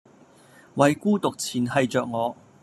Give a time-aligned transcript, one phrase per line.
[0.77, 2.35] 為孤獨纏繫著我